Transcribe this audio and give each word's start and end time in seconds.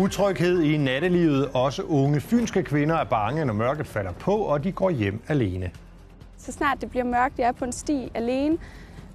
Utryghed 0.00 0.62
i 0.62 0.76
nattelivet. 0.76 1.50
Også 1.54 1.82
unge 1.82 2.20
fynske 2.20 2.62
kvinder 2.62 2.96
er 2.96 3.04
bange, 3.04 3.44
når 3.44 3.54
mørket 3.54 3.86
falder 3.86 4.12
på, 4.12 4.36
og 4.36 4.64
de 4.64 4.72
går 4.72 4.90
hjem 4.90 5.22
alene. 5.28 5.70
Så 6.36 6.52
snart 6.52 6.80
det 6.80 6.90
bliver 6.90 7.04
mørkt, 7.04 7.38
jeg 7.38 7.48
er 7.48 7.52
på 7.52 7.64
en 7.64 7.72
sti 7.72 8.10
alene, 8.14 8.58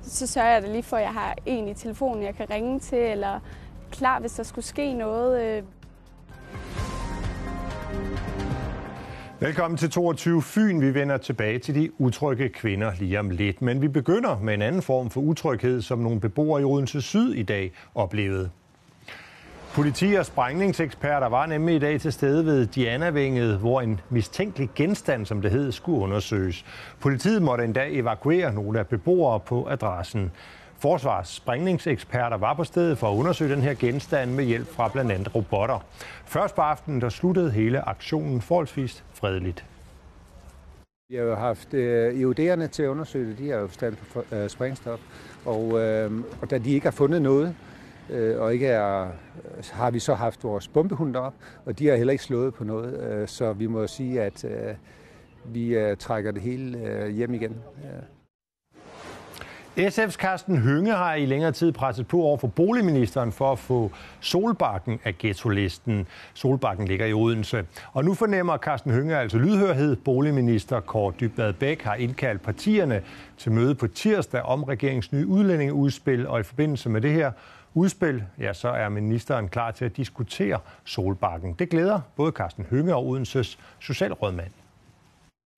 så 0.02 0.28
sørger 0.28 0.50
jeg 0.50 0.62
da 0.62 0.72
lige 0.72 0.84
for, 0.84 0.98
at 0.98 1.04
jeg 1.04 1.14
har 1.14 1.36
en 1.46 1.68
i 1.68 1.74
telefonen, 1.74 2.24
jeg 2.24 2.36
kan 2.36 2.50
ringe 2.50 2.80
til, 2.80 2.98
eller 2.98 3.40
klar, 3.92 4.20
hvis 4.20 4.32
der 4.32 4.44
skulle 4.44 4.66
ske 4.66 4.94
noget. 4.94 5.44
øh. 5.44 5.64
Velkommen 9.40 9.78
til 9.78 9.90
22 9.90 10.42
Fyn. 10.42 10.82
Vi 10.82 10.94
vender 10.94 11.18
tilbage 11.18 11.60
til 11.60 11.76
de 11.76 12.02
utrygge 12.02 12.50
kvinder 12.50 12.92
lige 13.00 13.20
om 13.20 13.30
lidt. 13.30 13.62
Men 13.62 13.82
vi 13.82 13.88
begynder 13.88 14.40
med 14.40 14.54
en 14.54 14.62
anden 14.62 14.82
form 14.82 15.10
for 15.10 15.22
utryghed, 15.22 15.82
som 15.82 16.00
nogle 16.00 16.20
beboere 16.20 16.62
i 16.62 16.64
Odense 16.64 17.02
Syd 17.02 17.34
i 17.34 17.44
dag 17.44 17.72
oplevede. 17.96 18.50
Politi 19.76 20.14
og 20.14 20.26
sprængningseksperter 20.26 21.28
var 21.28 21.46
nemlig 21.46 21.76
i 21.76 21.80
dag 21.80 22.02
til 22.02 22.14
stede 22.14 22.46
ved 22.46 22.68
diana 22.68 23.10
hvor 23.58 23.82
en 23.82 24.00
mistænkelig 24.10 24.70
genstand, 24.76 25.26
som 25.26 25.42
det 25.42 25.52
hed, 25.52 25.72
skulle 25.72 26.00
undersøges. 26.00 26.66
Politiet 27.00 27.42
måtte 27.42 27.64
endda 27.64 27.88
evakuere 27.90 28.54
nogle 28.54 28.80
af 28.80 28.88
beboere 28.88 29.40
på 29.40 29.68
adressen. 29.68 30.32
Forsvars 30.78 31.30
sprængningseksperter 31.30 32.38
var 32.38 32.54
på 32.54 32.64
stedet 32.64 32.98
for 32.98 33.12
at 33.12 33.16
undersøge 33.16 33.52
den 33.56 33.62
her 33.62 33.74
genstand 33.74 34.32
med 34.32 34.44
hjælp 34.44 34.68
fra 34.68 34.88
blandt 34.88 35.12
andet 35.12 35.36
robotter. 35.36 35.80
Først 36.26 36.56
på 36.56 36.62
aftenen, 36.62 37.02
der 37.02 37.10
sluttede 37.10 37.52
hele 37.52 37.90
aktionen 37.90 38.42
forholdsvis 38.42 39.04
fredeligt. 39.14 39.66
Vi 41.10 41.16
har 41.16 41.24
jo 41.24 41.36
haft 41.36 41.74
øh, 41.74 42.36
til 42.72 42.84
at 42.84 42.88
undersøge 42.88 43.30
det. 43.30 43.38
De 43.38 43.50
har 43.50 43.58
jo 43.58 43.68
forstand 43.68 43.96
på 44.14 44.24
øh, 44.36 44.50
sprængstof. 44.50 45.00
Og, 45.46 45.80
øh, 45.80 46.12
og 46.42 46.50
da 46.50 46.58
de 46.58 46.72
ikke 46.72 46.86
har 46.86 46.92
fundet 46.92 47.22
noget, 47.22 47.56
øh, 48.10 48.42
og 48.42 48.54
ikke 48.54 48.68
er, 48.68 49.04
øh, 49.04 49.64
har 49.72 49.92
vi 49.92 50.00
så 50.00 50.14
haft 50.14 50.44
vores 50.44 50.68
bombehund 50.68 51.16
op, 51.16 51.34
og 51.66 51.80
de 51.80 51.88
har 51.88 51.96
heller 51.96 52.12
ikke 52.12 52.24
slået 52.24 52.54
på 52.54 52.64
noget. 52.64 53.00
Øh, 53.04 53.28
så 53.28 53.54
vi 53.54 53.68
må 53.68 53.88
sige, 53.88 54.22
at 54.22 54.46
øh, 54.46 54.76
vi 55.46 55.78
øh, 55.78 55.98
trækker 55.98 56.32
det 56.32 56.42
hele 56.42 56.78
øh, 56.80 57.10
hjem 57.10 57.34
igen. 57.34 57.56
Ja. 57.84 58.00
SF's 59.78 60.12
Carsten 60.12 60.58
Hønge 60.58 60.92
har 60.92 61.16
i 61.16 61.26
længere 61.26 61.52
tid 61.52 61.72
presset 61.72 62.08
på 62.08 62.22
over 62.22 62.38
for 62.38 62.48
boligministeren 62.48 63.32
for 63.32 63.52
at 63.52 63.60
få 63.60 63.92
Solbakken 64.20 65.00
af 65.04 65.18
ghetto-listen. 65.18 66.08
Solbakken 66.34 66.88
ligger 66.88 67.06
i 67.06 67.14
Odense. 67.14 67.66
Og 67.94 68.06
nu 68.06 68.14
fornemmer 68.14 68.58
Carsten 68.58 68.92
Hønge 68.92 69.18
altså 69.18 69.38
lydhørhed. 69.38 69.96
Boligminister 69.96 70.80
Kåre 70.80 71.14
Dybvad 71.20 71.54
Bæk 71.54 71.82
har 71.82 71.96
indkaldt 71.96 72.42
partierne 72.42 73.02
til 73.38 73.52
møde 73.52 73.76
på 73.76 73.88
tirsdag 73.88 74.42
om 74.42 74.64
regeringens 74.64 75.12
nye 75.12 75.28
udlændingeudspil. 75.28 76.28
Og 76.28 76.40
i 76.40 76.44
forbindelse 76.44 76.90
med 76.90 77.02
det 77.02 77.12
her 77.12 77.32
udspil, 77.76 78.24
ja, 78.40 78.54
så 78.54 78.70
er 78.70 78.90
ministeren 78.90 79.50
klar 79.50 79.72
til 79.72 79.86
at 79.86 79.98
diskutere 79.98 80.60
Solbakken. 80.86 81.54
Det 81.54 81.70
glæder 81.70 82.02
både 82.16 82.32
Carsten 82.32 82.66
Hønge 82.70 82.96
og 82.96 83.06
Odenses 83.06 83.60
socialrådmand. 83.80 84.52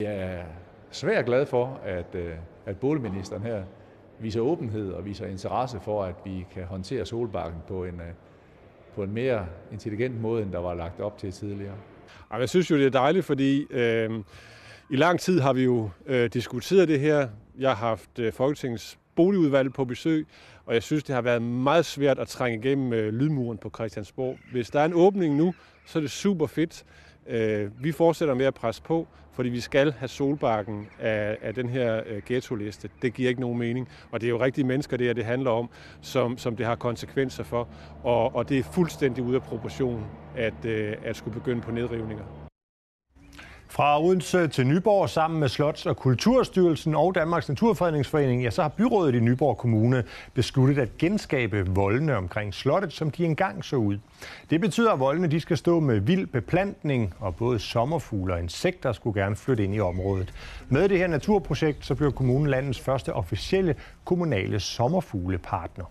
Jeg 0.00 0.16
er 0.16 0.44
svært 0.90 1.26
glad 1.26 1.46
for, 1.46 1.80
at, 1.84 2.14
øh, 2.14 2.34
at 2.66 2.76
boligministeren 2.76 3.42
her 3.42 3.62
viser 4.18 4.40
åbenhed 4.40 4.92
og 4.92 5.04
viser 5.04 5.26
interesse 5.26 5.80
for, 5.80 6.04
at 6.04 6.14
vi 6.24 6.46
kan 6.54 6.64
håndtere 6.64 7.06
Solbakken 7.06 7.60
på 7.68 7.84
en, 7.84 7.94
øh, 7.94 8.12
på 8.94 9.02
en 9.02 9.14
mere 9.14 9.46
intelligent 9.72 10.20
måde, 10.20 10.42
end 10.42 10.52
der 10.52 10.58
var 10.58 10.74
lagt 10.74 11.00
op 11.00 11.18
til 11.18 11.32
tidligere. 11.32 11.74
Jeg 12.38 12.48
synes 12.48 12.70
jo, 12.70 12.76
det 12.76 12.86
er 12.86 12.90
dejligt, 12.90 13.24
fordi 13.24 13.66
øh, 13.70 14.10
i 14.90 14.96
lang 14.96 15.20
tid 15.20 15.40
har 15.40 15.52
vi 15.52 15.64
jo 15.64 15.90
øh, 16.06 16.30
diskuteret 16.32 16.88
det 16.88 17.00
her. 17.00 17.28
Jeg 17.58 17.70
har 17.70 17.88
haft 17.88 18.18
øh, 18.18 18.32
Folketingets 18.32 18.98
boligudvalg 19.18 19.72
på 19.72 19.84
besøg, 19.84 20.26
og 20.66 20.74
jeg 20.74 20.82
synes, 20.82 21.04
det 21.04 21.14
har 21.14 21.22
været 21.22 21.42
meget 21.42 21.86
svært 21.86 22.18
at 22.18 22.28
trænge 22.28 22.58
igennem 22.58 22.92
øh, 22.92 23.14
lydmuren 23.14 23.58
på 23.58 23.70
Christiansborg. 23.74 24.38
Hvis 24.52 24.70
der 24.70 24.80
er 24.80 24.84
en 24.84 24.94
åbning 24.94 25.36
nu, 25.36 25.54
så 25.86 25.98
er 25.98 26.00
det 26.00 26.10
super 26.10 26.46
fedt. 26.46 26.84
Øh, 27.28 27.70
vi 27.84 27.92
fortsætter 27.92 28.34
med 28.34 28.46
at 28.46 28.54
presse 28.54 28.82
på, 28.82 29.06
fordi 29.32 29.48
vi 29.48 29.60
skal 29.60 29.92
have 29.92 30.08
solbakken 30.08 30.86
af, 31.00 31.38
af 31.42 31.54
den 31.54 31.68
her 31.68 32.02
øh, 32.06 32.22
ghetto-liste. 32.26 32.88
Det 33.02 33.14
giver 33.14 33.28
ikke 33.28 33.40
nogen 33.40 33.58
mening, 33.58 33.88
og 34.10 34.20
det 34.20 34.26
er 34.26 34.30
jo 34.30 34.40
rigtige 34.40 34.66
mennesker, 34.66 34.96
det 34.96 35.06
her 35.06 35.14
det 35.14 35.24
handler 35.24 35.50
om, 35.50 35.70
som, 36.00 36.38
som 36.38 36.56
det 36.56 36.66
har 36.66 36.74
konsekvenser 36.74 37.44
for, 37.44 37.68
og, 38.02 38.36
og 38.36 38.48
det 38.48 38.58
er 38.58 38.62
fuldstændig 38.62 39.24
ude 39.24 39.36
af 39.36 39.42
proportion 39.42 40.06
at, 40.36 40.64
øh, 40.64 40.96
at 41.04 41.16
skulle 41.16 41.34
begynde 41.34 41.60
på 41.60 41.70
nedrivninger. 41.70 42.37
Fra 43.70 44.02
Odense 44.02 44.48
til 44.48 44.66
Nyborg 44.66 45.10
sammen 45.10 45.40
med 45.40 45.48
Slots- 45.48 45.86
og 45.86 45.96
Kulturstyrelsen 45.96 46.94
og 46.94 47.14
Danmarks 47.14 47.48
Naturfredningsforening, 47.48 48.42
ja, 48.42 48.50
så 48.50 48.62
har 48.62 48.68
byrådet 48.68 49.14
i 49.14 49.20
Nyborg 49.20 49.58
Kommune 49.58 50.04
besluttet 50.34 50.78
at 50.78 50.98
genskabe 50.98 51.66
voldene 51.66 52.16
omkring 52.16 52.54
slottet, 52.54 52.92
som 52.92 53.10
de 53.10 53.24
engang 53.24 53.64
så 53.64 53.76
ud. 53.76 53.98
Det 54.50 54.60
betyder, 54.60 54.92
at 54.92 55.00
voldene 55.00 55.30
de 55.30 55.40
skal 55.40 55.56
stå 55.56 55.80
med 55.80 56.00
vild 56.00 56.26
beplantning, 56.26 57.14
og 57.20 57.36
både 57.36 57.58
sommerfugle 57.58 58.34
og 58.34 58.40
insekter 58.40 58.92
skulle 58.92 59.22
gerne 59.22 59.36
flytte 59.36 59.64
ind 59.64 59.74
i 59.74 59.80
området. 59.80 60.34
Med 60.68 60.88
det 60.88 60.98
her 60.98 61.06
naturprojekt, 61.06 61.86
så 61.86 61.94
bliver 61.94 62.10
kommunen 62.10 62.50
landets 62.50 62.80
første 62.80 63.12
officielle 63.12 63.74
kommunale 64.04 64.60
sommerfuglepartner. 64.60 65.84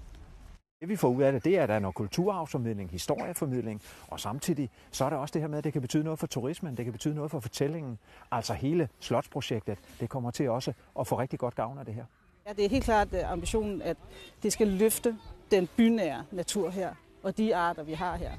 Det 0.79 0.89
vi 0.89 0.95
får 0.95 1.07
ud 1.07 1.21
af 1.23 1.31
det, 1.31 1.45
det 1.45 1.57
er, 1.57 1.63
at 1.63 1.69
der 1.69 1.75
er 1.75 1.79
noget 1.79 1.95
kulturarvsformidling, 1.95 2.91
historieformidling, 2.91 3.81
og 4.07 4.19
samtidig 4.19 4.69
så 4.91 5.05
er 5.05 5.09
der 5.09 5.17
også 5.17 5.33
det 5.33 5.41
her 5.41 5.47
med, 5.47 5.57
at 5.57 5.63
det 5.63 5.73
kan 5.73 5.81
betyde 5.81 6.03
noget 6.03 6.19
for 6.19 6.27
turismen, 6.27 6.77
det 6.77 6.85
kan 6.85 6.91
betyde 6.91 7.15
noget 7.15 7.31
for 7.31 7.39
fortællingen. 7.39 7.99
Altså 8.31 8.53
hele 8.53 8.89
slotsprojektet, 8.99 9.77
det 9.99 10.09
kommer 10.09 10.31
til 10.31 10.49
også 10.49 10.73
at 10.99 11.07
få 11.07 11.19
rigtig 11.19 11.39
godt 11.39 11.55
gavn 11.55 11.77
af 11.77 11.85
det 11.85 11.93
her. 11.93 12.05
Ja, 12.47 12.53
det 12.53 12.65
er 12.65 12.69
helt 12.69 12.83
klart 12.83 13.07
øh, 13.13 13.31
ambitionen, 13.31 13.81
at 13.81 13.97
det 14.43 14.53
skal 14.53 14.67
løfte 14.67 15.17
den 15.51 15.69
bynære 15.77 16.23
natur 16.31 16.69
her, 16.69 16.93
og 17.23 17.37
de 17.37 17.55
arter, 17.55 17.83
vi 17.83 17.93
har 17.93 18.15
her. 18.15 18.31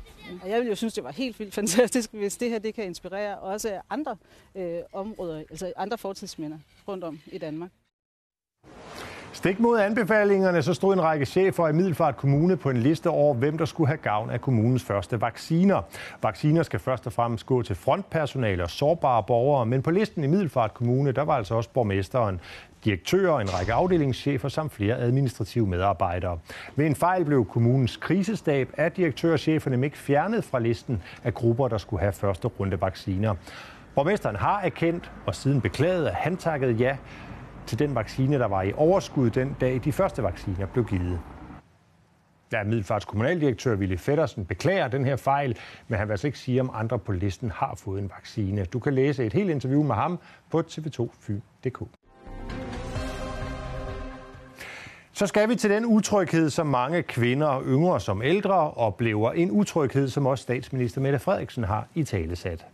Og 0.42 0.48
jeg 0.48 0.58
ville 0.58 0.68
jo 0.68 0.76
synes, 0.76 0.94
det 0.94 1.04
var 1.04 1.12
helt 1.12 1.38
vildt 1.38 1.54
fantastisk, 1.54 2.12
hvis 2.12 2.36
det 2.36 2.50
her 2.50 2.58
det 2.58 2.74
kan 2.74 2.84
inspirere 2.84 3.38
også 3.38 3.80
andre 3.90 4.16
øh, 4.54 4.80
områder, 4.92 5.38
altså 5.38 5.72
andre 5.76 5.98
fortidsminder 5.98 6.58
rundt 6.88 7.04
om 7.04 7.20
i 7.26 7.38
Danmark. 7.38 7.70
Stik 9.32 9.60
mod 9.60 9.78
anbefalingerne, 9.78 10.62
så 10.62 10.74
stod 10.74 10.94
en 10.94 11.02
række 11.02 11.26
chefer 11.26 11.68
i 11.68 11.72
Middelfart 11.72 12.16
Kommune 12.16 12.56
på 12.56 12.70
en 12.70 12.76
liste 12.76 13.10
over, 13.10 13.34
hvem 13.34 13.58
der 13.58 13.64
skulle 13.64 13.88
have 13.88 13.96
gavn 13.96 14.30
af 14.30 14.40
kommunens 14.40 14.84
første 14.84 15.20
vacciner. 15.20 15.82
Vacciner 16.22 16.62
skal 16.62 16.80
først 16.80 17.06
og 17.06 17.12
fremmest 17.12 17.46
gå 17.46 17.62
til 17.62 17.76
frontpersonale 17.76 18.62
og 18.62 18.70
sårbare 18.70 19.22
borgere, 19.22 19.66
men 19.66 19.82
på 19.82 19.90
listen 19.90 20.24
i 20.24 20.26
Middelfart 20.26 20.74
Kommune, 20.74 21.12
der 21.12 21.22
var 21.22 21.32
altså 21.32 21.54
også 21.54 21.70
borgmesteren, 21.70 22.40
direktører, 22.84 23.40
en 23.40 23.54
række 23.54 23.72
afdelingschefer 23.72 24.48
samt 24.48 24.72
flere 24.72 24.96
administrative 24.96 25.66
medarbejdere. 25.66 26.38
Ved 26.76 26.86
en 26.86 26.94
fejl 26.94 27.24
blev 27.24 27.44
kommunens 27.44 27.96
krisestab 27.96 28.68
af 28.76 28.92
direktørcheferne 28.92 29.84
ikke 29.84 29.98
fjernet 29.98 30.44
fra 30.44 30.58
listen 30.58 31.02
af 31.24 31.34
grupper, 31.34 31.68
der 31.68 31.78
skulle 31.78 32.00
have 32.00 32.12
første 32.12 32.48
runde 32.48 32.80
vacciner. 32.80 33.34
Borgmesteren 33.94 34.36
har 34.36 34.60
erkendt 34.60 35.10
og 35.26 35.34
siden 35.34 35.60
beklaget, 35.60 36.06
at 36.06 36.14
han 36.14 36.36
takkede 36.36 36.72
ja 36.72 36.96
til 37.68 37.78
den 37.78 37.94
vaccine, 37.94 38.38
der 38.38 38.46
var 38.46 38.62
i 38.62 38.72
overskud 38.76 39.30
den 39.30 39.56
dag, 39.60 39.80
de 39.84 39.92
første 39.92 40.22
vacciner 40.22 40.66
blev 40.66 40.84
givet. 40.84 41.20
Ja, 42.52 42.64
Middelfarts 42.64 43.04
kommunaldirektør 43.04 43.74
Ville 43.74 43.98
Feddersen 43.98 44.44
beklager 44.44 44.88
den 44.88 45.04
her 45.04 45.16
fejl, 45.16 45.58
men 45.88 45.98
han 45.98 46.08
vil 46.08 46.12
altså 46.12 46.26
ikke 46.26 46.38
sige, 46.38 46.60
om 46.60 46.70
andre 46.74 46.98
på 46.98 47.12
listen 47.12 47.50
har 47.50 47.74
fået 47.74 48.02
en 48.02 48.10
vaccine. 48.16 48.64
Du 48.64 48.78
kan 48.78 48.94
læse 48.94 49.26
et 49.26 49.32
helt 49.32 49.50
interview 49.50 49.82
med 49.82 49.94
ham 49.94 50.18
på 50.50 50.62
tv2fyn.dk. 50.70 51.82
Så 55.12 55.26
skal 55.26 55.48
vi 55.48 55.54
til 55.54 55.70
den 55.70 55.84
utryghed, 55.84 56.50
som 56.50 56.66
mange 56.66 57.02
kvinder, 57.02 57.62
yngre 57.66 58.00
som 58.00 58.22
ældre, 58.22 58.70
oplever. 58.70 59.32
En 59.32 59.50
utryghed, 59.50 60.08
som 60.08 60.26
også 60.26 60.42
statsminister 60.42 61.00
Mette 61.00 61.18
Frederiksen 61.18 61.64
har 61.64 61.86
i 61.94 62.04
talesat. 62.04 62.66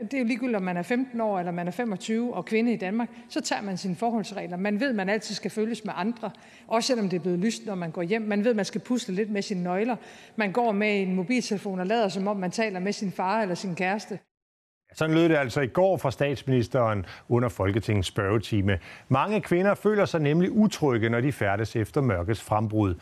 Det 0.00 0.14
er 0.14 0.18
jo 0.18 0.24
ligegyldigt, 0.24 0.56
om 0.56 0.62
man 0.62 0.76
er 0.76 0.82
15 0.82 1.20
år 1.20 1.38
eller 1.38 1.52
man 1.52 1.66
er 1.66 1.70
25 1.70 2.34
og 2.34 2.44
kvinde 2.44 2.72
i 2.72 2.76
Danmark, 2.76 3.08
så 3.28 3.40
tager 3.40 3.62
man 3.62 3.76
sine 3.76 3.96
forholdsregler. 3.96 4.56
Man 4.56 4.80
ved, 4.80 4.88
at 4.88 4.94
man 4.94 5.08
altid 5.08 5.34
skal 5.34 5.50
følges 5.50 5.84
med 5.84 5.92
andre, 5.96 6.30
også 6.68 6.86
selvom 6.86 7.08
det 7.08 7.16
er 7.16 7.20
blevet 7.20 7.38
lyst, 7.38 7.66
når 7.66 7.74
man 7.74 7.90
går 7.90 8.02
hjem. 8.02 8.22
Man 8.22 8.44
ved, 8.44 8.50
at 8.50 8.56
man 8.56 8.64
skal 8.64 8.80
pusle 8.80 9.14
lidt 9.14 9.30
med 9.30 9.42
sine 9.42 9.62
nøgler. 9.62 9.96
Man 10.36 10.52
går 10.52 10.72
med 10.72 11.02
en 11.02 11.14
mobiltelefon 11.14 11.80
og 11.80 11.86
lader, 11.86 12.08
som 12.08 12.28
om 12.28 12.36
man 12.36 12.50
taler 12.50 12.80
med 12.80 12.92
sin 12.92 13.12
far 13.12 13.42
eller 13.42 13.54
sin 13.54 13.74
kæreste. 13.74 14.18
Sådan 14.94 15.14
lød 15.14 15.28
det 15.28 15.36
altså 15.36 15.60
i 15.60 15.66
går 15.66 15.96
fra 15.96 16.10
statsministeren 16.10 17.06
under 17.28 17.48
Folketingets 17.48 18.08
spørgetime. 18.08 18.78
Mange 19.08 19.40
kvinder 19.40 19.74
føler 19.74 20.04
sig 20.04 20.20
nemlig 20.20 20.50
utrygge, 20.50 21.08
når 21.08 21.20
de 21.20 21.32
færdes 21.32 21.76
efter 21.76 22.00
mørkets 22.00 22.42
frembrud. 22.42 22.94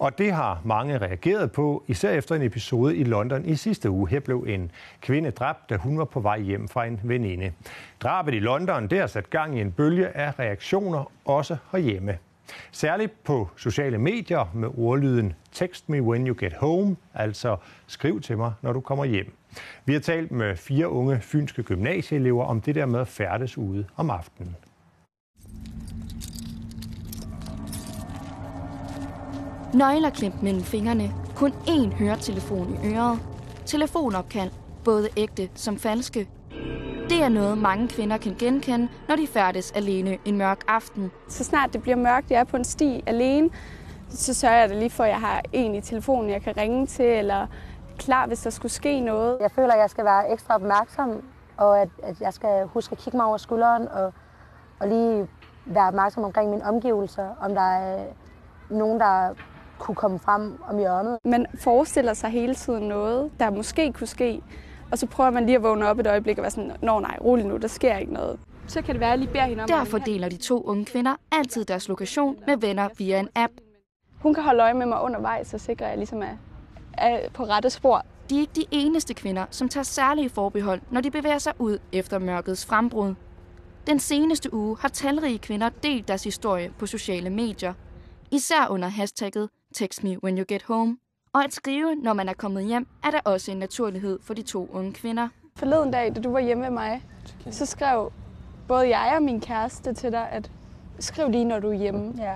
Og 0.00 0.18
det 0.18 0.32
har 0.32 0.60
mange 0.64 0.98
reageret 0.98 1.52
på, 1.52 1.82
især 1.86 2.10
efter 2.10 2.34
en 2.34 2.42
episode 2.42 2.96
i 2.96 3.04
London 3.04 3.44
i 3.44 3.54
sidste 3.54 3.90
uge. 3.90 4.08
Her 4.08 4.20
blev 4.20 4.44
en 4.48 4.70
kvinde 5.00 5.30
dræbt, 5.30 5.70
da 5.70 5.76
hun 5.76 5.98
var 5.98 6.04
på 6.04 6.20
vej 6.20 6.40
hjem 6.40 6.68
fra 6.68 6.84
en 6.84 7.00
veninde. 7.04 7.52
Drabet 8.00 8.34
i 8.34 8.38
London, 8.38 8.88
det 8.88 8.98
har 8.98 9.06
sat 9.06 9.30
gang 9.30 9.58
i 9.58 9.60
en 9.60 9.72
bølge 9.72 10.08
af 10.08 10.38
reaktioner, 10.38 11.12
også 11.24 11.56
herhjemme. 11.72 12.18
Særligt 12.72 13.24
på 13.24 13.48
sociale 13.56 13.98
medier 13.98 14.50
med 14.54 14.68
ordlyden 14.78 15.34
Text 15.52 15.88
me 15.88 16.02
when 16.02 16.26
you 16.26 16.36
get 16.38 16.52
home, 16.52 16.96
altså 17.14 17.56
skriv 17.86 18.20
til 18.20 18.36
mig, 18.36 18.52
når 18.62 18.72
du 18.72 18.80
kommer 18.80 19.04
hjem. 19.04 19.34
Vi 19.84 19.92
har 19.92 20.00
talt 20.00 20.32
med 20.32 20.56
fire 20.56 20.88
unge 20.88 21.20
fynske 21.20 21.62
gymnasieelever 21.62 22.44
om 22.44 22.60
det 22.60 22.74
der 22.74 22.86
med 22.86 23.00
at 23.00 23.08
færdes 23.08 23.58
ude 23.58 23.86
om 23.96 24.10
aftenen. 24.10 24.56
Nøgler 29.74 30.10
klemt 30.10 30.42
mellem 30.42 30.62
fingrene, 30.62 31.12
kun 31.36 31.50
én 31.50 31.94
høretelefon 31.94 32.78
i 32.84 32.94
øret. 32.94 33.18
telefonopkald, 33.66 34.50
både 34.84 35.08
ægte 35.16 35.50
som 35.54 35.78
falske. 35.78 36.28
Det 37.08 37.22
er 37.22 37.28
noget, 37.28 37.58
mange 37.58 37.88
kvinder 37.88 38.16
kan 38.16 38.36
genkende, 38.38 38.88
når 39.08 39.16
de 39.16 39.26
færdes 39.26 39.72
alene 39.72 40.18
en 40.24 40.38
mørk 40.38 40.58
aften. 40.68 41.10
Så 41.28 41.44
snart 41.44 41.72
det 41.72 41.82
bliver 41.82 41.96
mørkt, 41.96 42.30
jeg 42.30 42.40
er 42.40 42.44
på 42.44 42.56
en 42.56 42.64
sti 42.64 43.02
alene, 43.06 43.50
så 44.08 44.34
sørger 44.34 44.56
jeg 44.56 44.68
da 44.68 44.74
lige 44.74 44.90
for, 44.90 45.04
at 45.04 45.10
jeg 45.10 45.20
har 45.20 45.42
en 45.52 45.74
i 45.74 45.80
telefonen, 45.80 46.30
jeg 46.30 46.42
kan 46.42 46.56
ringe 46.56 46.86
til, 46.86 47.06
eller 47.06 47.46
klar, 47.98 48.26
hvis 48.26 48.40
der 48.42 48.50
skulle 48.50 48.72
ske 48.72 49.00
noget. 49.00 49.38
Jeg 49.40 49.50
føler, 49.50 49.72
at 49.72 49.80
jeg 49.80 49.90
skal 49.90 50.04
være 50.04 50.32
ekstra 50.32 50.54
opmærksom, 50.54 51.24
og 51.56 51.80
at, 51.80 51.88
at 52.02 52.20
jeg 52.20 52.32
skal 52.32 52.66
huske 52.66 52.92
at 52.92 52.98
kigge 52.98 53.16
mig 53.16 53.26
over 53.26 53.36
skulderen, 53.36 53.88
og, 53.88 54.12
og 54.80 54.88
lige 54.88 55.28
være 55.66 55.88
opmærksom 55.88 56.24
omkring 56.24 56.50
mine 56.50 56.64
omgivelser, 56.64 57.28
om 57.40 57.54
der 57.54 57.62
er 57.62 58.04
nogen, 58.70 59.00
der 59.00 59.34
kunne 59.80 59.94
komme 59.94 60.18
frem 60.18 60.54
om 60.68 60.78
hjørnet. 60.78 61.18
Man 61.24 61.46
forestiller 61.54 62.14
sig 62.14 62.30
hele 62.30 62.54
tiden 62.54 62.88
noget, 62.88 63.30
der 63.40 63.50
måske 63.50 63.92
kunne 63.92 64.06
ske, 64.06 64.42
og 64.92 64.98
så 64.98 65.06
prøver 65.06 65.30
man 65.30 65.46
lige 65.46 65.56
at 65.56 65.62
vågne 65.62 65.88
op 65.88 65.98
et 65.98 66.06
øjeblik 66.06 66.38
og 66.38 66.42
være 66.42 66.50
sådan, 66.50 66.72
nå 66.82 67.00
nej, 67.00 67.18
rolig 67.24 67.46
nu, 67.46 67.56
der 67.56 67.68
sker 67.68 67.96
ikke 67.96 68.12
noget. 68.12 68.38
Så 68.66 68.82
kan 68.82 68.94
det 68.94 69.00
være, 69.00 69.08
at 69.08 69.10
jeg 69.10 69.18
lige 69.18 69.32
beder 69.32 69.44
hende 69.44 69.62
om 69.62 69.68
Derfor 69.68 69.98
deler 69.98 70.28
de 70.28 70.36
to 70.36 70.62
unge 70.62 70.84
kvinder 70.84 71.16
altid 71.32 71.64
deres 71.64 71.88
lokation 71.88 72.36
med 72.46 72.56
venner 72.56 72.88
via 72.98 73.20
en 73.20 73.28
app. 73.34 73.52
Hun 74.22 74.34
kan 74.34 74.42
holde 74.42 74.62
øje 74.62 74.74
med 74.74 74.86
mig 74.86 75.02
undervejs, 75.02 75.46
så 75.46 75.58
sikrer 75.58 75.88
jeg 75.88 75.96
ligesom 75.96 76.22
er, 76.22 76.36
er 76.92 77.28
på 77.34 77.44
rette 77.44 77.70
spor. 77.70 78.04
De 78.30 78.36
er 78.36 78.40
ikke 78.40 78.52
de 78.56 78.64
eneste 78.70 79.14
kvinder, 79.14 79.46
som 79.50 79.68
tager 79.68 79.84
særlige 79.84 80.28
forbehold, 80.28 80.80
når 80.90 81.00
de 81.00 81.10
bevæger 81.10 81.38
sig 81.38 81.52
ud 81.58 81.78
efter 81.92 82.18
mørkets 82.18 82.66
frembrud. 82.66 83.14
Den 83.86 83.98
seneste 83.98 84.54
uge 84.54 84.76
har 84.80 84.88
talrige 84.88 85.38
kvinder 85.38 85.68
delt 85.68 86.08
deres 86.08 86.24
historie 86.24 86.72
på 86.78 86.86
sociale 86.86 87.30
medier. 87.30 87.74
Især 88.30 88.68
under 88.70 88.88
hashtagget 88.88 89.48
Text 89.74 90.04
me 90.04 90.16
when 90.24 90.38
you 90.38 90.44
get 90.48 90.62
home. 90.62 90.98
Og 91.32 91.44
at 91.44 91.54
skrive, 91.54 91.94
når 91.94 92.12
man 92.12 92.28
er 92.28 92.32
kommet 92.32 92.64
hjem, 92.64 92.86
er 93.04 93.10
der 93.10 93.20
også 93.24 93.50
en 93.50 93.56
naturlighed 93.56 94.18
for 94.22 94.34
de 94.34 94.42
to 94.42 94.70
unge 94.72 94.92
kvinder. 94.92 95.28
Forleden 95.56 95.90
dag, 95.90 96.14
da 96.14 96.20
du 96.20 96.32
var 96.32 96.40
hjemme 96.40 96.62
med 96.62 96.70
mig, 96.70 97.02
så 97.50 97.66
skrev 97.66 98.12
både 98.68 98.96
jeg 98.96 99.12
og 99.16 99.22
min 99.22 99.40
kæreste 99.40 99.92
til 99.94 100.12
dig, 100.12 100.28
at 100.30 100.50
skriv 100.98 101.30
lige, 101.30 101.44
når 101.44 101.58
du 101.60 101.68
er 101.68 101.74
hjemme. 101.74 102.14
Ja. 102.18 102.34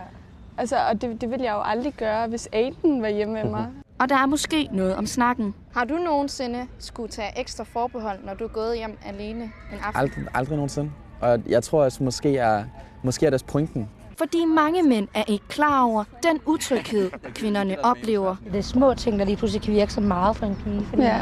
Altså, 0.59 0.77
og 0.89 1.03
det, 1.03 1.21
det 1.21 1.31
ville 1.31 1.45
jeg 1.45 1.53
jo 1.53 1.61
aldrig 1.65 1.95
gøre, 1.95 2.27
hvis 2.27 2.49
Aiden 2.53 3.03
var 3.03 3.09
hjemme 3.09 3.35
med 3.35 3.45
mig. 3.45 3.69
Og 3.99 4.09
der 4.09 4.17
er 4.17 4.27
måske 4.27 4.69
noget 4.73 4.97
om 4.97 5.07
snakken. 5.07 5.55
Har 5.73 5.85
du 5.85 5.95
nogensinde 5.95 6.67
skulle 6.79 7.09
tage 7.09 7.41
ekstra 7.41 7.65
forbehold, 7.65 8.25
når 8.25 8.35
du 8.35 8.45
er 8.45 8.49
gået 8.49 8.77
hjem 8.77 8.99
alene 9.07 9.43
en 9.45 9.79
aften? 9.83 10.01
Aldrig, 10.01 10.25
aldrig 10.35 10.57
nogensinde. 10.57 10.91
Og 11.21 11.43
jeg 11.47 11.63
tror 11.63 11.85
også, 11.85 12.03
måske 12.03 12.37
er, 12.37 12.65
måske 13.03 13.27
er 13.27 13.31
det 13.31 13.45
pointen. 13.45 13.91
Fordi 14.19 14.45
mange 14.45 14.83
mænd 14.83 15.09
er 15.15 15.23
ikke 15.29 15.45
klar 15.49 15.85
over 15.85 16.05
den 16.23 16.41
utryghed, 16.47 17.11
kvinderne 17.35 17.77
oplever. 17.85 18.37
Det 18.53 18.59
er 18.59 18.63
små 18.63 18.95
ting, 18.95 19.19
der 19.19 19.25
lige 19.25 19.37
pludselig 19.37 19.63
kan 19.63 19.73
virke 19.75 19.93
så 19.93 20.01
meget 20.01 20.37
for 20.37 20.47
en 20.47 20.57
pige. 20.65 20.81
Fordi, 20.91 21.03
Ja. 21.03 21.21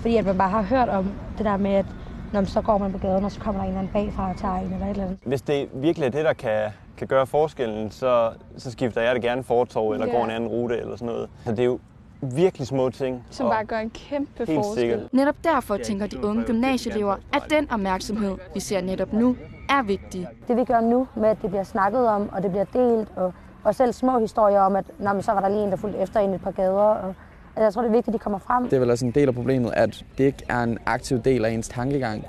fordi 0.00 0.16
at 0.16 0.24
man 0.26 0.38
bare 0.38 0.50
har 0.50 0.62
hørt 0.62 0.88
om 0.88 1.10
det 1.38 1.44
der 1.46 1.56
med, 1.56 1.70
at 1.70 1.86
når 2.32 2.40
man 2.40 2.46
så 2.46 2.60
går 2.60 2.78
man 2.78 2.92
på 2.92 2.98
gaden, 2.98 3.24
og 3.24 3.32
så 3.32 3.40
kommer 3.40 3.60
der 3.60 3.64
en 3.70 3.76
eller 3.78 3.88
anden 3.92 4.06
bagfra 4.06 4.30
og 4.30 4.36
tager 4.36 4.54
en 4.54 4.72
eller 4.72 4.84
et 4.86 4.90
eller 4.90 5.04
andet. 5.04 5.18
Hvis 5.24 5.42
det 5.42 5.68
virkelig 5.74 6.06
er 6.06 6.10
det, 6.10 6.24
der 6.24 6.32
kan, 6.32 6.68
kan 6.96 7.06
gøre 7.06 7.26
forskellen, 7.26 7.90
så, 7.90 8.30
så 8.56 8.70
skifter 8.70 9.00
jeg 9.00 9.14
det 9.14 9.22
gerne 9.22 9.44
fortov, 9.44 9.90
eller 9.92 10.06
Ja. 10.06 10.12
går 10.12 10.24
en 10.24 10.30
anden 10.30 10.48
rute 10.48 10.76
eller 10.78 10.96
sådan 10.96 11.06
noget. 11.14 11.28
Så 11.44 11.50
det 11.50 11.58
er 11.58 11.64
jo 11.64 11.78
virkelig 12.22 12.66
små 12.66 12.90
ting. 12.90 13.24
Som 13.30 13.48
bare 13.48 13.64
gør 13.64 13.78
en 13.78 13.90
kæmpe 13.90 14.46
forskel. 14.46 14.80
sikkert. 14.80 15.00
Netop 15.12 15.34
derfor 15.44 15.76
tænker 15.76 16.06
de 16.06 16.24
unge 16.24 16.44
gymnasieelever, 16.44 17.16
at 17.32 17.42
den 17.50 17.70
opmærksomhed, 17.70 18.34
vi 18.54 18.60
ser 18.60 18.80
netop 18.80 19.12
nu, 19.12 19.36
er 19.78 19.82
vigtig. 19.82 20.28
Det 20.48 20.56
vi 20.56 20.64
gør 20.64 20.80
nu 20.80 21.08
med, 21.16 21.28
at 21.28 21.42
det 21.42 21.50
bliver 21.50 21.62
snakket 21.62 22.08
om, 22.08 22.28
og 22.32 22.42
det 22.42 22.50
bliver 22.50 22.64
delt, 22.64 23.08
og, 23.16 23.32
og 23.64 23.74
selv 23.74 23.92
små 23.92 24.18
historier 24.18 24.60
om, 24.60 24.76
at 24.76 24.84
Nå, 24.98 25.12
men 25.12 25.22
så 25.22 25.32
var 25.32 25.40
der 25.40 25.48
lige 25.48 25.64
en, 25.64 25.70
der 25.70 25.76
fulgte 25.76 25.98
efter 25.98 26.20
en 26.20 26.34
et 26.34 26.40
par 26.40 26.50
gader. 26.50 26.72
Og, 26.72 27.14
altså, 27.56 27.62
jeg 27.62 27.72
tror, 27.72 27.82
det 27.82 27.88
er 27.88 27.92
vigtigt, 27.92 28.14
at 28.14 28.20
de 28.20 28.22
kommer 28.22 28.38
frem. 28.38 28.64
Det 28.64 28.72
er 28.72 28.80
vel 28.80 28.90
også 28.90 29.06
en 29.06 29.12
del 29.12 29.28
af 29.28 29.34
problemet, 29.34 29.72
at 29.76 30.04
det 30.18 30.24
ikke 30.24 30.44
er 30.48 30.62
en 30.62 30.78
aktiv 30.86 31.18
del 31.18 31.44
af 31.44 31.50
ens 31.50 31.68
tankegang. 31.68 32.26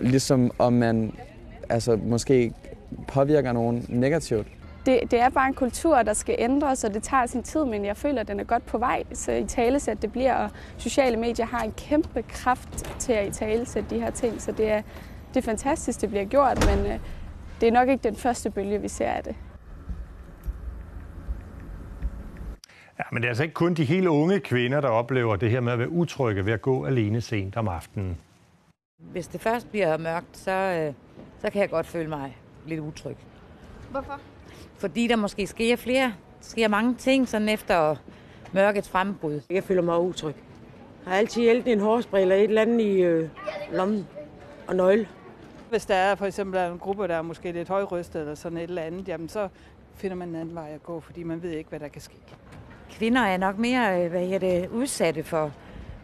Ligesom 0.00 0.50
om 0.58 0.72
man 0.72 1.14
altså, 1.68 1.98
måske 2.04 2.52
påvirker 3.08 3.52
nogen 3.52 3.86
negativt. 3.88 4.46
Det, 4.86 5.00
det 5.10 5.20
er 5.20 5.28
bare 5.28 5.48
en 5.48 5.54
kultur, 5.54 6.02
der 6.02 6.12
skal 6.12 6.36
ændres, 6.38 6.84
og 6.84 6.94
det 6.94 7.02
tager 7.02 7.26
sin 7.26 7.42
tid, 7.42 7.64
men 7.64 7.84
jeg 7.84 7.96
føler, 7.96 8.20
at 8.20 8.28
den 8.28 8.40
er 8.40 8.44
godt 8.44 8.66
på 8.66 8.78
vej. 8.78 9.02
Så 9.12 9.32
i 9.32 9.44
talesæt 9.44 10.02
det 10.02 10.12
bliver, 10.12 10.34
og 10.34 10.50
sociale 10.76 11.16
medier 11.16 11.46
har 11.46 11.64
en 11.64 11.72
kæmpe 11.72 12.22
kraft 12.22 12.98
til 12.98 13.12
at 13.12 13.28
i 13.28 13.30
talesætte 13.30 13.94
de 13.94 14.00
her 14.00 14.10
ting, 14.10 14.42
så 14.42 14.52
det 14.52 14.70
er, 14.70 14.82
det 15.34 15.36
er 15.36 15.42
fantastisk, 15.42 16.00
det 16.00 16.08
bliver 16.08 16.24
gjort, 16.24 16.66
men 16.66 16.92
øh, 16.92 16.98
det 17.60 17.68
er 17.68 17.72
nok 17.72 17.88
ikke 17.88 18.02
den 18.02 18.16
første 18.16 18.50
bølge, 18.50 18.80
vi 18.80 18.88
ser 18.88 19.10
af 19.10 19.24
det. 19.24 19.36
Ja, 22.98 23.04
men 23.12 23.22
det 23.22 23.26
er 23.26 23.30
altså 23.30 23.42
ikke 23.42 23.54
kun 23.54 23.74
de 23.74 23.84
helt 23.84 24.06
unge 24.06 24.40
kvinder, 24.40 24.80
der 24.80 24.88
oplever 24.88 25.36
det 25.36 25.50
her 25.50 25.60
med 25.60 25.72
at 25.72 25.78
være 25.78 25.90
utrygge 25.90 26.46
ved 26.46 26.52
at 26.52 26.62
gå 26.62 26.86
alene 26.86 27.20
sent 27.20 27.56
om 27.56 27.68
aftenen. 27.68 28.18
Hvis 28.98 29.26
det 29.26 29.40
først 29.40 29.70
bliver 29.70 29.96
mørkt, 29.96 30.36
så, 30.36 30.50
øh, 30.50 30.94
så 31.40 31.50
kan 31.50 31.60
jeg 31.60 31.70
godt 31.70 31.86
føle 31.86 32.08
mig 32.08 32.36
lidt 32.66 32.80
utryg. 32.80 33.16
Hvorfor? 33.90 34.20
Fordi 34.78 35.06
der 35.06 35.16
måske 35.16 35.46
sker 35.46 35.76
flere, 35.76 36.12
sker 36.40 36.68
mange 36.68 36.94
ting 36.94 37.28
sådan 37.28 37.48
efter 37.48 37.96
mørkets 38.52 38.88
frembrud. 38.88 39.40
Jeg 39.50 39.64
føler 39.64 39.82
mig 39.82 39.98
utryg. 39.98 40.34
Jeg 41.04 41.12
har 41.12 41.18
altid 41.18 41.50
enten 41.50 41.72
en 41.72 41.80
hårspray 41.80 42.20
eller 42.20 42.34
et 42.34 42.42
eller 42.42 42.62
andet 42.62 42.80
i 42.80 43.02
øh, 43.02 43.28
lommen 43.72 44.06
og 44.68 44.76
nøgle. 44.76 45.08
Hvis 45.72 45.86
der 45.86 45.94
er 45.94 46.14
for 46.14 46.26
eksempel 46.26 46.60
en 46.60 46.78
gruppe, 46.78 47.08
der 47.08 47.14
er 47.14 47.22
måske 47.22 47.52
lidt 47.52 47.68
højrystet 47.68 48.20
eller 48.20 48.34
sådan 48.34 48.58
et 48.58 48.62
eller 48.62 48.82
andet, 48.82 49.08
jamen 49.08 49.28
så 49.28 49.48
finder 49.94 50.16
man 50.16 50.28
en 50.28 50.34
anden 50.34 50.54
vej 50.54 50.70
at 50.74 50.82
gå, 50.82 51.00
fordi 51.00 51.22
man 51.22 51.42
ved 51.42 51.50
ikke, 51.50 51.70
hvad 51.70 51.80
der 51.80 51.88
kan 51.88 52.00
ske. 52.00 52.16
Kvinder 52.90 53.20
er 53.20 53.36
nok 53.36 53.58
mere 53.58 54.04
øh, 54.04 54.10
hvad 54.10 54.26
hedder 54.26 54.38
det, 54.38 54.68
udsatte 54.68 55.24
for, 55.24 55.52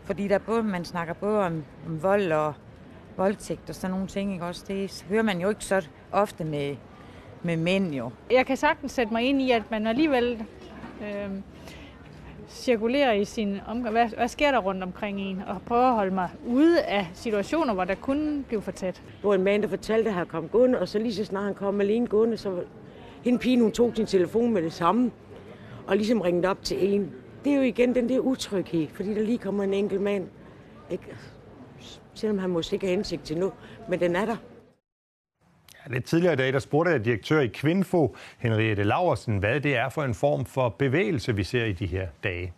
fordi 0.04 0.28
der 0.28 0.38
både, 0.38 0.62
man 0.62 0.84
snakker 0.84 1.14
både 1.14 1.40
om, 1.40 1.64
om 1.86 2.02
vold 2.02 2.32
og 2.32 2.54
voldtægt 3.16 3.68
og 3.68 3.74
sådan 3.74 3.90
nogle 3.90 4.06
ting. 4.06 4.32
Ikke? 4.32 4.44
Også 4.44 4.64
det 4.68 5.04
hører 5.08 5.22
man 5.22 5.40
jo 5.40 5.48
ikke 5.48 5.64
så 5.64 5.88
ofte 6.12 6.44
med, 6.44 6.76
med 7.42 7.56
mænd 7.56 7.94
jo. 7.94 8.10
Jeg 8.30 8.46
kan 8.46 8.56
sagtens 8.56 8.92
sætte 8.92 9.12
mig 9.12 9.22
ind 9.22 9.42
i, 9.42 9.50
at 9.50 9.70
man 9.70 9.86
alligevel 9.86 10.44
øh, 11.02 11.30
cirkulerer 12.48 13.12
i 13.12 13.24
sin 13.24 13.58
omgang. 13.66 13.92
Hvad, 13.92 14.08
hvad 14.08 14.28
sker 14.28 14.50
der 14.50 14.58
rundt 14.58 14.82
omkring 14.82 15.20
en? 15.20 15.42
Og 15.46 15.62
prøver 15.66 15.86
at 15.86 15.94
holde 15.94 16.14
mig 16.14 16.30
ude 16.46 16.82
af 16.82 17.10
situationer, 17.14 17.74
hvor 17.74 17.84
der 17.84 17.94
kunne 17.94 18.44
blive 18.44 18.62
for 18.62 18.70
tæt. 18.70 19.02
Der 19.22 19.28
var 19.28 19.34
en 19.34 19.42
mand, 19.42 19.62
der 19.62 19.68
fortalte, 19.68 20.08
at 20.08 20.14
han 20.14 20.26
kom 20.26 20.48
gående, 20.48 20.78
og 20.80 20.88
så 20.88 20.98
lige 20.98 21.14
så 21.14 21.24
snart 21.24 21.44
han 21.44 21.54
kom 21.54 21.80
alene 21.80 22.06
gående, 22.06 22.36
så 22.36 22.62
hende 23.24 23.38
pigen, 23.38 23.60
hun 23.60 23.72
tog 23.72 23.92
sin 23.96 24.06
telefon 24.06 24.52
med 24.52 24.62
det 24.62 24.72
samme, 24.72 25.10
og 25.86 25.96
ligesom 25.96 26.20
ringede 26.20 26.48
op 26.48 26.62
til 26.62 26.94
en. 26.94 27.12
Det 27.44 27.52
er 27.52 27.56
jo 27.56 27.62
igen 27.62 27.94
den 27.94 28.08
der 28.08 28.18
utryghed, 28.18 28.88
fordi 28.88 29.14
der 29.14 29.22
lige 29.22 29.38
kommer 29.38 29.64
en 29.64 29.74
enkelt 29.74 30.00
mand. 30.00 30.26
Ikke? 30.90 31.04
Selvom 32.14 32.38
han 32.38 32.50
måske 32.50 32.74
ikke 32.74 32.86
har 32.86 32.94
hensigt 32.94 33.24
til 33.24 33.38
nu, 33.38 33.52
men 33.88 34.00
den 34.00 34.16
er 34.16 34.24
der. 34.24 34.36
Lidt 35.90 36.04
tidligere 36.04 36.32
i 36.32 36.36
dag, 36.36 36.52
der 36.52 36.58
spurgte 36.58 36.90
jeg 36.92 37.04
direktør 37.04 37.40
i 37.40 37.46
Kvinfo, 37.46 38.16
Henriette 38.38 38.82
Laversen, 38.82 39.38
hvad 39.38 39.60
det 39.60 39.76
er 39.76 39.88
for 39.88 40.02
en 40.02 40.14
form 40.14 40.44
for 40.44 40.68
bevægelse, 40.68 41.36
vi 41.36 41.44
ser 41.44 41.64
i 41.64 41.72
de 41.72 41.86
her 41.86 42.06
dage. 42.24 42.52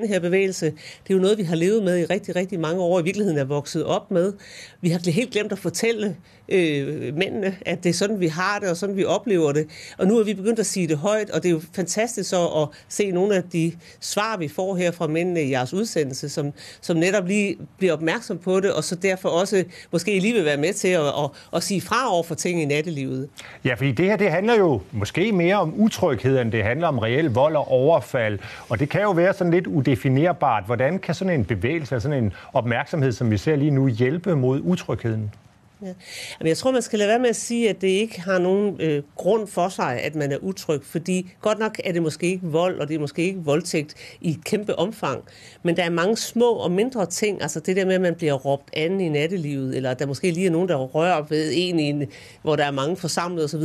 Den 0.00 0.08
her 0.08 0.20
bevægelse, 0.20 0.66
det 0.66 1.10
er 1.10 1.14
jo 1.14 1.18
noget, 1.18 1.38
vi 1.38 1.42
har 1.42 1.56
levet 1.56 1.82
med 1.82 1.98
i 1.98 2.04
rigtig, 2.04 2.36
rigtig 2.36 2.60
mange 2.60 2.82
år, 2.82 3.00
i 3.00 3.02
virkeligheden 3.02 3.38
er 3.38 3.44
vokset 3.44 3.84
op 3.84 4.10
med. 4.10 4.32
Vi 4.80 4.88
har 4.88 5.10
helt 5.10 5.30
glemt 5.30 5.52
at 5.52 5.58
fortælle 5.58 6.16
øh, 6.48 7.16
mændene, 7.16 7.56
at 7.66 7.84
det 7.84 7.90
er 7.90 7.94
sådan, 7.94 8.20
vi 8.20 8.26
har 8.26 8.58
det, 8.58 8.70
og 8.70 8.76
sådan, 8.76 8.96
vi 8.96 9.04
oplever 9.04 9.52
det. 9.52 9.66
Og 9.98 10.06
nu 10.06 10.18
er 10.18 10.24
vi 10.24 10.34
begyndt 10.34 10.58
at 10.58 10.66
sige 10.66 10.88
det 10.88 10.98
højt, 10.98 11.30
og 11.30 11.42
det 11.42 11.48
er 11.48 11.52
jo 11.52 11.60
fantastisk 11.74 12.30
så 12.30 12.46
at 12.46 12.68
se 12.88 13.10
nogle 13.10 13.36
af 13.36 13.42
de 13.42 13.72
svar, 14.00 14.36
vi 14.36 14.48
får 14.48 14.76
her 14.76 14.90
fra 14.90 15.06
mændene 15.06 15.42
i 15.42 15.50
jeres 15.50 15.74
udsendelse, 15.74 16.28
som, 16.28 16.52
som 16.80 16.96
netop 16.96 17.26
lige 17.26 17.56
bliver 17.78 17.92
opmærksom 17.92 18.38
på 18.38 18.60
det, 18.60 18.72
og 18.72 18.84
så 18.84 18.94
derfor 18.94 19.28
også 19.28 19.64
måske 19.92 20.18
lige 20.18 20.34
vil 20.34 20.44
være 20.44 20.56
med 20.56 20.72
til 20.72 20.88
at, 20.88 21.06
at, 21.06 21.30
at 21.56 21.62
sige 21.62 21.80
fra 21.80 22.14
over 22.14 22.22
for 22.22 22.34
ting 22.34 22.62
i 22.62 22.64
nattelivet. 22.64 23.28
Ja, 23.64 23.74
fordi 23.74 23.92
det 23.92 24.06
her 24.06 24.16
det 24.16 24.30
handler 24.30 24.54
jo 24.58 24.80
måske 24.92 25.32
mere 25.32 25.56
om 25.56 25.74
utryghed, 25.76 26.38
end 26.38 26.52
det 26.52 26.64
handler 26.64 26.88
om 26.88 26.98
reel 26.98 27.26
vold 27.26 27.56
og 27.56 27.68
overfald. 27.68 28.38
Og 28.68 28.78
det 28.80 28.88
kan 28.88 29.02
jo 29.02 29.10
være 29.10 29.34
sådan 29.34 29.52
lidt 29.52 29.66
udefinerbart. 29.88 30.64
Hvordan 30.66 30.98
kan 30.98 31.14
sådan 31.14 31.40
en 31.40 31.44
bevægelse, 31.44 32.00
sådan 32.00 32.24
en 32.24 32.32
opmærksomhed, 32.52 33.12
som 33.12 33.30
vi 33.30 33.36
ser 33.36 33.56
lige 33.56 33.70
nu, 33.70 33.88
hjælpe 33.88 34.36
mod 34.36 34.60
utrygheden? 34.64 35.34
Ja. 35.82 35.92
Men 36.40 36.48
jeg 36.48 36.56
tror, 36.56 36.70
man 36.70 36.82
skal 36.82 36.98
lade 36.98 37.08
være 37.08 37.18
med 37.18 37.28
at 37.28 37.36
sige, 37.36 37.70
at 37.70 37.80
det 37.80 37.88
ikke 37.88 38.20
har 38.20 38.38
nogen 38.38 38.80
øh, 38.80 39.02
grund 39.16 39.46
for 39.46 39.68
sig, 39.68 40.00
at 40.00 40.14
man 40.14 40.32
er 40.32 40.36
utryg, 40.36 40.80
fordi 40.84 41.30
godt 41.40 41.58
nok 41.58 41.80
er 41.84 41.92
det 41.92 42.02
måske 42.02 42.26
ikke 42.26 42.46
vold, 42.46 42.80
og 42.80 42.88
det 42.88 42.94
er 42.94 42.98
måske 42.98 43.22
ikke 43.22 43.40
voldtægt 43.44 43.94
i 44.20 44.30
et 44.30 44.44
kæmpe 44.44 44.78
omfang, 44.78 45.24
men 45.62 45.76
der 45.76 45.82
er 45.82 45.90
mange 45.90 46.16
små 46.16 46.50
og 46.50 46.70
mindre 46.70 47.06
ting, 47.06 47.42
altså 47.42 47.60
det 47.60 47.76
der 47.76 47.84
med, 47.84 47.94
at 47.94 48.00
man 48.00 48.14
bliver 48.14 48.32
råbt 48.32 48.70
anden 48.72 49.00
i 49.00 49.08
nattelivet, 49.08 49.76
eller 49.76 49.90
at 49.90 49.98
der 49.98 50.06
måske 50.06 50.30
lige 50.30 50.46
er 50.46 50.50
nogen, 50.50 50.68
der 50.68 50.76
rører 50.76 51.22
ved 51.22 51.52
en, 51.54 51.80
i 51.80 51.82
en 51.82 52.04
hvor 52.42 52.56
der 52.56 52.64
er 52.64 52.70
mange 52.70 52.96
forsamlet 52.96 53.44
osv., 53.44 53.62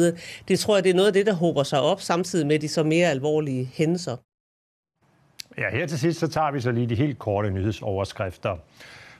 det 0.47 0.59
tror 0.59 0.75
jeg, 0.75 0.83
det 0.83 0.89
er 0.89 0.95
noget 0.95 1.07
af 1.07 1.13
det, 1.13 1.25
der 1.25 1.33
håber 1.33 1.63
sig 1.63 1.81
op, 1.81 2.01
samtidig 2.01 2.47
med 2.47 2.59
de 2.59 2.67
så 2.67 2.83
mere 2.83 3.07
alvorlige 3.07 3.69
hændelser. 3.73 4.15
Ja, 5.57 5.69
her 5.69 5.85
til 5.85 5.99
sidst 5.99 6.19
så 6.19 6.27
tager 6.27 6.51
vi 6.51 6.59
så 6.59 6.71
lige 6.71 6.87
de 6.87 6.95
helt 6.95 7.19
korte 7.19 7.49
nyhedsoverskrifter. 7.49 8.57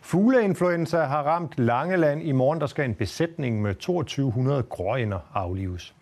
Fugleinfluenza 0.01 1.03
har 1.03 1.23
ramt 1.23 1.59
Langeland. 1.59 2.23
I 2.23 2.31
morgen 2.31 2.61
der 2.61 2.67
skal 2.67 2.85
en 2.85 2.95
besætning 2.95 3.61
med 3.61 3.75
2200 3.75 4.63
gråænder 4.63 5.19
aflives. 5.33 5.95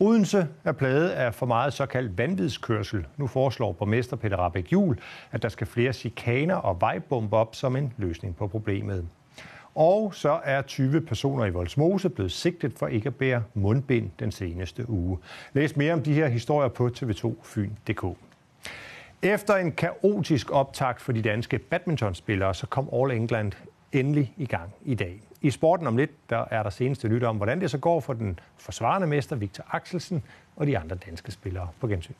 Odense 0.00 0.48
er 0.64 0.72
plaget 0.72 1.08
af 1.08 1.34
for 1.34 1.46
meget 1.46 1.72
såkaldt 1.72 2.18
vanvidskørsel. 2.18 3.06
Nu 3.16 3.26
foreslår 3.26 3.72
borgmester 3.72 4.16
Peter 4.16 4.36
Rabeck 4.36 4.72
Jul, 4.72 4.98
at 5.32 5.42
der 5.42 5.48
skal 5.48 5.66
flere 5.66 5.92
chikaner 5.92 6.54
og 6.54 6.80
vejbomber 6.80 7.38
op 7.38 7.54
som 7.54 7.76
en 7.76 7.92
løsning 7.96 8.36
på 8.36 8.46
problemet. 8.46 9.08
Og 9.74 10.14
så 10.14 10.40
er 10.44 10.62
20 10.62 11.00
personer 11.00 11.44
i 11.44 11.50
Voldsmose 11.50 12.08
blevet 12.08 12.32
sigtet 12.32 12.72
for 12.78 12.86
ikke 12.86 13.06
at 13.06 13.14
bære 13.14 13.42
mundbind 13.54 14.10
den 14.18 14.32
seneste 14.32 14.90
uge. 14.90 15.18
Læs 15.52 15.76
mere 15.76 15.92
om 15.92 16.02
de 16.02 16.14
her 16.14 16.28
historier 16.28 16.68
på 16.68 16.90
tv2 16.96 17.34
Fyn.dk. 17.42 18.04
Efter 19.22 19.56
en 19.56 19.72
kaotisk 19.72 20.50
optakt 20.50 21.02
for 21.02 21.12
de 21.12 21.22
danske 21.22 21.58
badmintonspillere, 21.58 22.54
så 22.54 22.66
kom 22.66 22.88
All 22.92 23.10
England 23.10 23.52
endelig 23.92 24.34
i 24.36 24.46
gang 24.46 24.74
i 24.84 24.94
dag. 24.94 25.22
I 25.40 25.50
sporten 25.50 25.86
om 25.86 25.96
lidt, 25.96 26.30
der 26.30 26.44
er 26.50 26.62
der 26.62 26.70
seneste 26.70 27.08
nyt 27.08 27.22
om, 27.22 27.36
hvordan 27.36 27.60
det 27.60 27.70
så 27.70 27.78
går 27.78 28.00
for 28.00 28.12
den 28.12 28.38
forsvarende 28.56 29.06
mester 29.06 29.36
Victor 29.36 29.64
Axelsen 29.70 30.22
og 30.56 30.66
de 30.66 30.78
andre 30.78 30.96
danske 30.96 31.32
spillere 31.32 31.68
på 31.80 31.86
gensyn. 31.86 32.14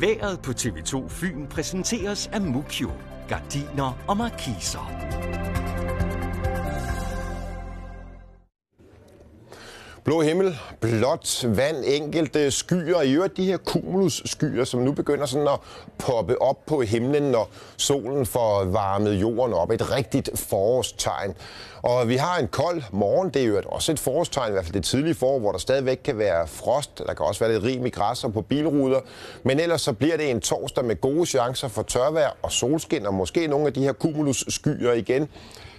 Været 0.00 0.40
på 0.44 0.50
TV2 0.50 1.08
Fyn 1.08 1.46
præsenteres 1.46 2.26
af 2.26 2.40
Mukio. 2.40 2.90
Gardiner 3.28 4.04
og 4.08 4.16
markiser. 4.16 5.53
Blå 10.04 10.20
himmel, 10.20 10.58
blåt 10.80 11.44
vand, 11.48 11.76
enkelte 11.86 12.50
skyer, 12.50 13.02
i 13.02 13.12
øvrigt 13.12 13.36
de 13.36 13.44
her 13.44 13.56
cumulus-skyer, 13.56 14.64
som 14.64 14.80
nu 14.80 14.92
begynder 14.92 15.26
sådan 15.26 15.48
at 15.48 15.58
poppe 15.98 16.42
op 16.42 16.66
på 16.66 16.82
himlen, 16.82 17.22
når 17.22 17.50
solen 17.76 18.26
får 18.26 18.64
varmet 18.64 19.14
jorden 19.14 19.54
op. 19.54 19.70
Et 19.70 19.90
rigtigt 19.90 20.30
forårstegn. 20.34 21.34
Og 21.82 22.08
vi 22.08 22.16
har 22.16 22.38
en 22.38 22.48
kold 22.48 22.82
morgen, 22.92 23.30
det 23.30 23.42
er 23.42 23.46
jo 23.46 23.62
også 23.66 23.92
et 23.92 23.98
forårstegn, 23.98 24.48
i 24.48 24.52
hvert 24.52 24.64
fald 24.64 24.74
det 24.74 24.84
tidlige 24.84 25.14
forår, 25.14 25.38
hvor 25.38 25.52
der 25.52 25.58
stadigvæk 25.58 26.00
kan 26.04 26.18
være 26.18 26.46
frost. 26.46 26.98
Der 26.98 27.14
kan 27.14 27.26
også 27.26 27.44
være 27.44 27.52
lidt 27.52 27.64
rim 27.64 27.86
i 27.86 27.90
græsser 27.90 28.28
på 28.28 28.40
bilruder. 28.40 29.00
Men 29.42 29.60
ellers 29.60 29.82
så 29.82 29.92
bliver 29.92 30.16
det 30.16 30.30
en 30.30 30.40
torsdag 30.40 30.84
med 30.84 31.00
gode 31.00 31.26
chancer 31.26 31.68
for 31.68 31.82
tørvejr 31.82 32.30
og 32.42 32.52
solskin, 32.52 33.06
og 33.06 33.14
måske 33.14 33.46
nogle 33.46 33.66
af 33.66 33.72
de 33.72 33.82
her 33.82 33.92
cumulus-skyer 33.92 34.92
igen. 34.92 35.28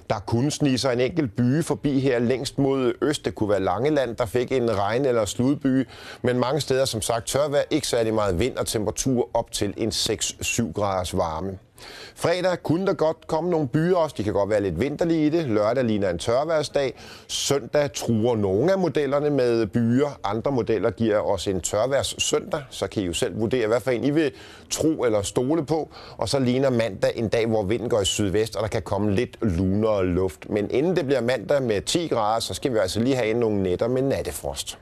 Der 0.09 0.19
kunne 0.19 0.51
snige 0.51 0.77
sig 0.77 0.93
en 0.93 0.99
enkelt 0.99 1.35
by 1.35 1.63
forbi 1.63 1.99
her 1.99 2.19
længst 2.19 2.57
mod 2.57 2.93
øst. 3.01 3.25
Det 3.25 3.35
kunne 3.35 3.49
være 3.49 3.59
Langeland, 3.59 4.15
der 4.15 4.25
fik 4.25 4.51
en 4.51 4.69
regn- 4.69 5.07
eller 5.07 5.25
sludby. 5.25 5.87
Men 6.21 6.39
mange 6.39 6.61
steder, 6.61 6.85
som 6.85 7.01
sagt, 7.01 7.27
tørvejr, 7.27 7.63
ikke 7.71 7.87
særlig 7.87 8.13
meget 8.13 8.39
vind 8.39 8.57
og 8.57 8.67
temperatur 8.67 9.29
op 9.33 9.51
til 9.51 9.73
en 9.77 9.89
6-7 9.89 10.71
graders 10.73 11.17
varme. 11.17 11.57
Fredag 12.15 12.63
kunne 12.63 12.85
der 12.85 12.93
godt 12.93 13.27
komme 13.27 13.49
nogle 13.49 13.67
byer 13.67 13.95
også. 13.95 14.15
De 14.17 14.23
kan 14.23 14.33
godt 14.33 14.49
være 14.49 14.61
lidt 14.61 14.79
vinterlige 14.79 15.25
i 15.25 15.29
det. 15.29 15.45
Lørdag 15.45 15.83
ligner 15.83 16.09
en 16.09 16.19
tørværsdag. 16.19 16.93
Søndag 17.27 17.93
truer 17.93 18.35
nogle 18.35 18.71
af 18.71 18.79
modellerne 18.79 19.29
med 19.29 19.67
byer. 19.67 20.19
Andre 20.23 20.51
modeller 20.51 20.91
giver 20.91 21.19
os 21.19 21.47
en 21.47 21.61
tørværs 21.61 22.15
søndag. 22.17 22.61
Så 22.69 22.87
kan 22.87 23.03
I 23.03 23.05
jo 23.05 23.13
selv 23.13 23.39
vurdere, 23.39 23.67
hvad 23.67 23.79
for 23.79 23.91
en 23.91 24.03
I 24.03 24.09
vil 24.09 24.31
tro 24.69 25.03
eller 25.03 25.21
stole 25.21 25.65
på. 25.65 25.89
Og 26.17 26.29
så 26.29 26.39
ligner 26.39 26.69
mandag 26.69 27.11
en 27.15 27.29
dag, 27.29 27.47
hvor 27.47 27.63
vinden 27.63 27.89
går 27.89 28.01
i 28.01 28.05
sydvest, 28.05 28.55
og 28.55 28.61
der 28.61 28.67
kan 28.67 28.81
komme 28.81 29.15
lidt 29.15 29.37
lunere 29.41 30.05
luft. 30.05 30.49
Men 30.49 30.71
inden 30.71 30.95
det 30.95 31.05
bliver 31.05 31.21
mandag 31.21 31.61
med 31.61 31.81
10 31.81 32.07
grader, 32.07 32.39
så 32.39 32.53
skal 32.53 32.73
vi 32.73 32.77
altså 32.77 32.99
lige 32.99 33.15
have 33.15 33.33
nogle 33.33 33.63
nætter 33.63 33.87
med 33.87 34.01
nattefrost. 34.01 34.77